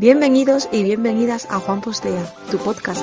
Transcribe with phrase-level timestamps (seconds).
[0.00, 3.02] Bienvenidos y bienvenidas a Juan Postea, tu podcast.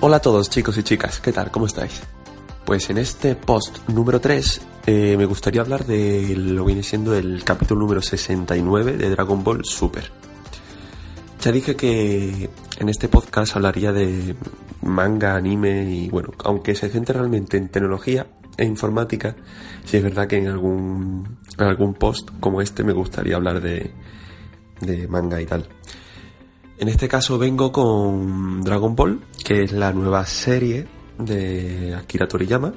[0.00, 1.50] Hola a todos chicos y chicas, ¿qué tal?
[1.50, 2.02] ¿Cómo estáis?
[2.66, 7.16] Pues en este post número 3 eh, me gustaría hablar de lo que viene siendo
[7.16, 10.17] el capítulo número 69 de Dragon Ball Super.
[11.40, 14.34] Ya dije que en este podcast hablaría de
[14.82, 19.36] manga, anime y bueno, aunque se centre realmente en tecnología e informática,
[19.84, 23.92] sí es verdad que en algún, en algún post como este me gustaría hablar de,
[24.80, 25.68] de manga y tal.
[26.76, 30.86] En este caso vengo con Dragon Ball, que es la nueva serie
[31.18, 32.72] de Akira Toriyama.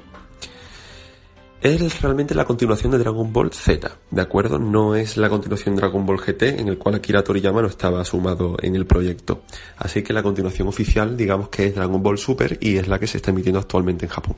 [1.62, 4.58] Es realmente la continuación de Dragon Ball Z, ¿de acuerdo?
[4.58, 8.04] No es la continuación de Dragon Ball GT, en el cual Akira Toriyama no estaba
[8.04, 9.44] sumado en el proyecto.
[9.78, 13.06] Así que la continuación oficial, digamos que es Dragon Ball Super y es la que
[13.06, 14.36] se está emitiendo actualmente en Japón.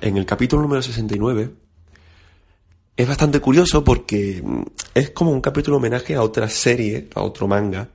[0.00, 1.50] En el capítulo número 69
[2.96, 4.62] es bastante curioso porque mm,
[4.94, 7.90] es como un capítulo homenaje a otra serie, a otro manga,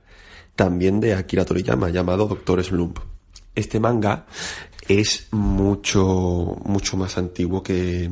[0.60, 2.98] también de Akira Toriyama, llamado Doctor Slump.
[3.54, 4.26] Este manga
[4.86, 8.10] es mucho, mucho más antiguo que,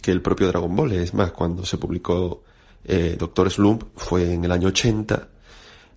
[0.00, 0.92] que el propio Dragon Ball.
[0.92, 2.44] Es más, cuando se publicó
[2.84, 5.28] eh, Doctor Slump fue en el año 80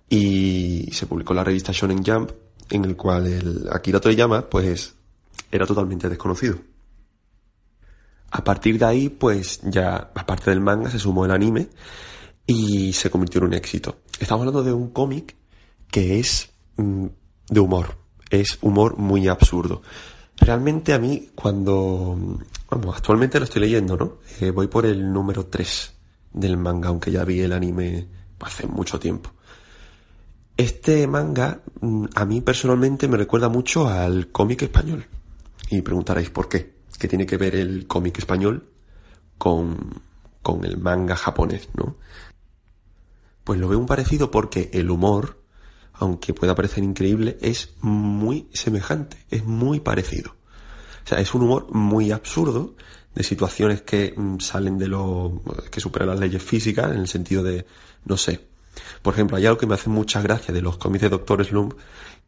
[0.08, 2.32] y se publicó la revista Shonen Jump,
[2.70, 4.96] en el cual el Akira Toriyama, pues,
[5.52, 6.58] era totalmente desconocido.
[8.32, 11.68] A partir de ahí, pues ya, aparte del manga, se sumó el anime
[12.48, 13.98] y se convirtió en un éxito.
[14.18, 15.36] Estamos hablando de un cómic
[15.94, 17.06] que es mm,
[17.50, 17.96] de humor.
[18.28, 19.80] Es humor muy absurdo.
[20.38, 22.18] Realmente a mí, cuando...
[22.68, 24.14] Vamos, actualmente lo estoy leyendo, ¿no?
[24.40, 25.94] Eh, voy por el número 3
[26.32, 28.08] del manga, aunque ya vi el anime
[28.40, 29.30] hace mucho tiempo.
[30.56, 35.06] Este manga mm, a mí personalmente me recuerda mucho al cómic español.
[35.70, 38.68] Y preguntaréis por qué que tiene que ver el cómic español
[39.38, 40.02] con,
[40.42, 41.98] con el manga japonés, ¿no?
[43.44, 45.43] Pues lo veo un parecido porque el humor,
[45.94, 50.32] aunque pueda parecer increíble, es muy semejante, es muy parecido.
[51.04, 52.74] O sea, es un humor muy absurdo
[53.14, 57.42] de situaciones que mm, salen de lo que superan las leyes físicas en el sentido
[57.42, 57.66] de,
[58.04, 58.48] no sé.
[59.02, 61.74] Por ejemplo, hay algo que me hace mucha gracia de los cómics de Doctor Slump,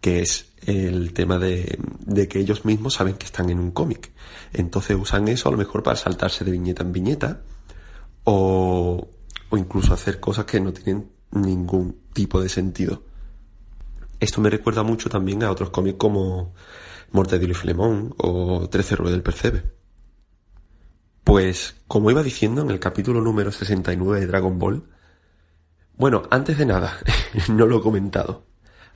[0.00, 4.12] que es el tema de, de que ellos mismos saben que están en un cómic.
[4.52, 7.42] Entonces usan eso a lo mejor para saltarse de viñeta en viñeta
[8.24, 9.08] o,
[9.48, 13.02] o incluso hacer cosas que no tienen ningún tipo de sentido.
[14.20, 16.54] Esto me recuerda mucho también a otros cómics como
[17.12, 19.62] Mortadelo y Filemón o Trece Ruedas del Percebe.
[21.24, 24.84] Pues, como iba diciendo en el capítulo número 69 de Dragon Ball,
[25.96, 26.98] bueno, antes de nada,
[27.48, 28.44] no lo he comentado.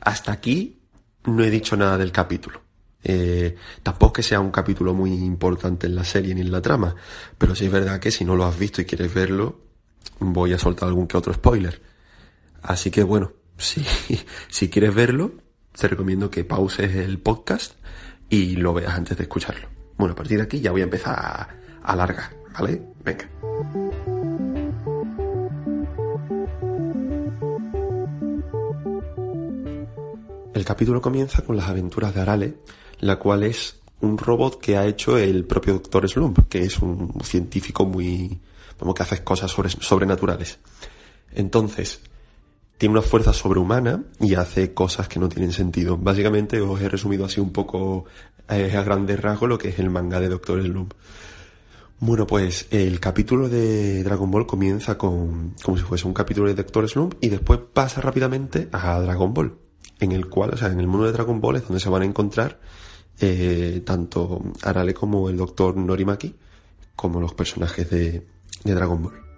[0.01, 0.81] Hasta aquí
[1.25, 2.63] no he dicho nada del capítulo.
[3.03, 6.95] Eh, tampoco que sea un capítulo muy importante en la serie ni en la trama,
[7.39, 9.61] pero sí es verdad que si no lo has visto y quieres verlo,
[10.19, 11.81] voy a soltar algún que otro spoiler.
[12.63, 13.33] Así que bueno,
[14.49, 15.33] si, quieres verlo,
[15.79, 17.75] te recomiendo que pauses el podcast
[18.29, 19.69] y lo veas antes de escucharlo.
[19.97, 21.49] Bueno, a partir de aquí ya voy a empezar
[21.83, 22.83] a, largar, ¿vale?
[23.05, 23.29] Venga.
[30.55, 32.57] El capítulo comienza con las aventuras de Arale,
[33.01, 37.13] la cual es un robot que ha hecho el propio Doctor Slump, que es un
[37.23, 38.41] científico muy,
[38.79, 40.59] como que hace cosas sobrenaturales.
[41.33, 42.01] Entonces,
[42.81, 45.99] tiene una fuerza sobrehumana y hace cosas que no tienen sentido.
[45.99, 48.07] Básicamente os he resumido así un poco
[48.49, 50.95] eh, a grandes rasgos lo que es el manga de Doctor Slump.
[51.99, 56.55] Bueno, pues el capítulo de Dragon Ball comienza con como si fuese un capítulo de
[56.55, 59.59] Doctor Slump y después pasa rápidamente a Dragon Ball,
[59.99, 62.01] en el cual, o sea, en el mundo de Dragon Ball es donde se van
[62.01, 62.61] a encontrar
[63.21, 66.35] eh, tanto Arale como el Doctor Norimaki,
[66.97, 68.27] como los personajes de,
[68.65, 69.30] de Dragon Ball.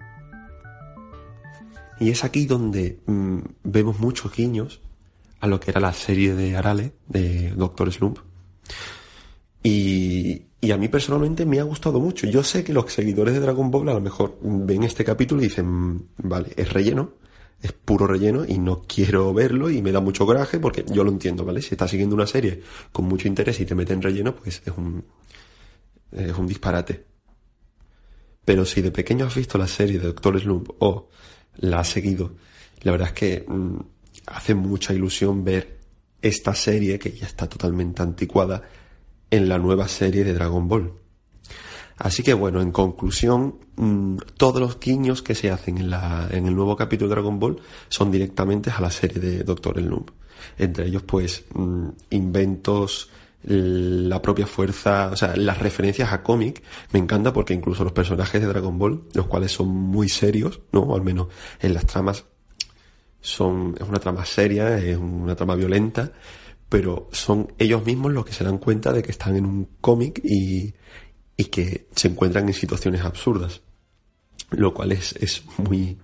[2.02, 4.80] Y es aquí donde mm, vemos muchos guiños
[5.38, 8.18] a lo que era la serie de Arale, de Doctor Slump.
[9.62, 12.26] Y, y a mí personalmente me ha gustado mucho.
[12.26, 15.44] Yo sé que los seguidores de Dragon Ball a lo mejor ven este capítulo y
[15.44, 17.12] dicen, mm, vale, es relleno,
[17.60, 21.10] es puro relleno y no quiero verlo y me da mucho coraje porque yo lo
[21.12, 21.62] entiendo, ¿vale?
[21.62, 25.04] Si estás siguiendo una serie con mucho interés y te meten relleno, pues es un,
[26.10, 27.04] es un disparate.
[28.44, 31.08] Pero si de pequeño has visto la serie de Doctor Slump o
[31.56, 32.32] la has seguido,
[32.82, 33.78] la verdad es que mm,
[34.26, 35.78] hace mucha ilusión ver
[36.20, 38.62] esta serie que ya está totalmente anticuada
[39.30, 40.92] en la nueva serie de Dragon Ball.
[41.98, 46.46] Así que bueno, en conclusión, mm, todos los guiños que se hacen en, la, en
[46.46, 50.10] el nuevo capítulo de Dragon Ball son directamente a la serie de Doctor Slump.
[50.58, 53.10] Entre ellos, pues, mm, inventos,
[53.44, 56.62] la propia fuerza, o sea, las referencias a cómic,
[56.92, 60.94] me encanta porque incluso los personajes de Dragon Ball, los cuales son muy serios, ¿no?
[60.94, 61.28] Al menos
[61.60, 62.24] en las tramas
[63.20, 66.12] son, es una trama seria, es una trama violenta,
[66.68, 70.20] pero son ellos mismos los que se dan cuenta de que están en un cómic
[70.24, 70.74] y,
[71.36, 73.62] y que se encuentran en situaciones absurdas.
[74.50, 75.98] Lo cual es, es muy,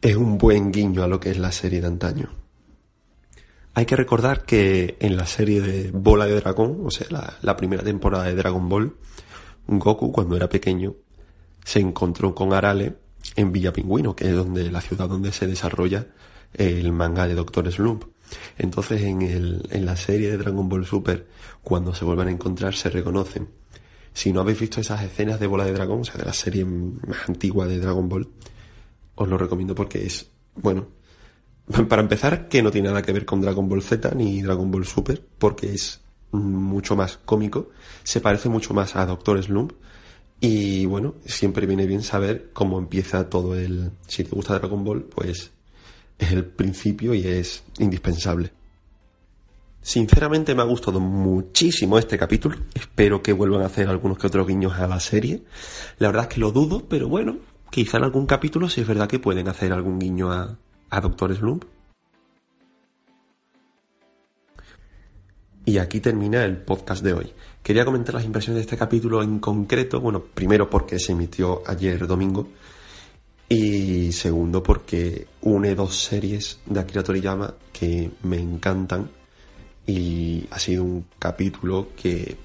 [0.00, 2.39] es un buen guiño a lo que es la serie de antaño.
[3.74, 7.06] Hay que recordar que en la serie de Bola de Dragón, o sea,
[7.40, 8.96] la, primera temporada de Dragon Ball,
[9.66, 10.96] Goku, cuando era pequeño,
[11.64, 12.96] se encontró con Arale
[13.36, 16.08] en Villa Pingüino, que es donde, la ciudad donde se desarrolla
[16.54, 18.04] el manga de Doctor Slump.
[18.58, 21.28] Entonces, en, el, en la serie de Dragon Ball Super,
[21.62, 23.48] cuando se vuelvan a encontrar, se reconocen.
[24.12, 26.64] Si no habéis visto esas escenas de Bola de Dragón, o sea, de la serie
[26.64, 28.28] más antigua de Dragon Ball,
[29.14, 30.88] os lo recomiendo porque es, bueno,
[31.88, 34.84] para empezar, que no tiene nada que ver con Dragon Ball Z ni Dragon Ball
[34.84, 36.00] Super, porque es
[36.32, 37.70] mucho más cómico,
[38.02, 39.72] se parece mucho más a Doctor Slump,
[40.40, 43.90] y bueno, siempre viene bien saber cómo empieza todo el...
[44.06, 45.50] Si te gusta Dragon Ball, pues
[46.18, 48.50] es el principio y es indispensable.
[49.82, 52.56] Sinceramente me ha gustado muchísimo este capítulo.
[52.74, 55.42] Espero que vuelvan a hacer algunos que otros guiños a la serie.
[55.98, 57.36] La verdad es que lo dudo, pero bueno,
[57.70, 60.56] quizá en algún capítulo sí es verdad que pueden hacer algún guiño a,
[60.90, 61.64] a Doctor Slump.
[65.64, 67.32] Y aquí termina el podcast de hoy.
[67.62, 70.00] Quería comentar las impresiones de este capítulo en concreto.
[70.00, 72.48] Bueno, primero porque se emitió ayer domingo.
[73.48, 79.10] Y segundo porque une dos series de Akira Toriyama que me encantan.
[79.86, 82.36] Y ha sido un capítulo que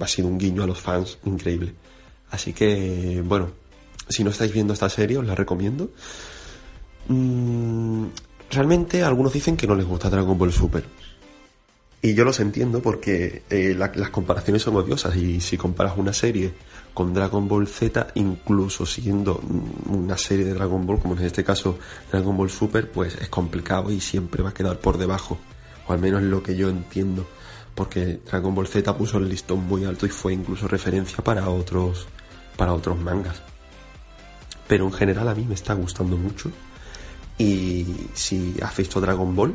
[0.00, 1.74] ha sido un guiño a los fans increíble.
[2.30, 3.52] Así que, bueno,
[4.08, 5.90] si no estáis viendo esta serie, os la recomiendo.
[7.08, 8.06] Mm,
[8.50, 10.84] realmente algunos dicen que no les gusta Dragon Ball Super.
[12.04, 16.52] Y yo los entiendo porque eh, las comparaciones son odiosas y si comparas una serie
[16.92, 19.40] con Dragon Ball Z, incluso siendo
[19.88, 21.78] una serie de Dragon Ball, como en este caso
[22.12, 25.38] Dragon Ball Super, pues es complicado y siempre va a quedar por debajo.
[25.88, 27.26] O al menos lo que yo entiendo.
[27.74, 32.06] Porque Dragon Ball Z puso el listón muy alto y fue incluso referencia para otros,
[32.56, 33.42] para otros mangas.
[34.68, 36.50] Pero en general a mí me está gustando mucho.
[37.38, 39.54] Y si has visto Dragon Ball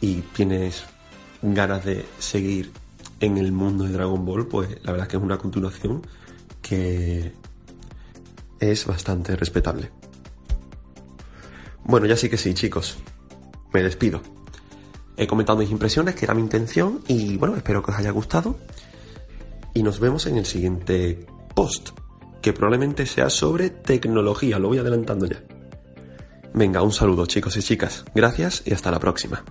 [0.00, 0.84] y tienes
[1.42, 2.72] ganas de seguir
[3.20, 6.02] en el mundo de Dragon Ball, pues la verdad es que es una continuación
[6.60, 7.32] que
[8.60, 9.90] es bastante respetable.
[11.84, 12.96] Bueno, ya sí que sí, chicos.
[13.72, 14.20] Me despido.
[15.16, 18.58] He comentado mis impresiones, que era mi intención, y bueno, espero que os haya gustado.
[19.74, 21.90] Y nos vemos en el siguiente post,
[22.40, 25.42] que probablemente sea sobre tecnología, lo voy adelantando ya.
[26.56, 29.42] Venga, un saludo chicos y chicas, gracias y hasta la próxima.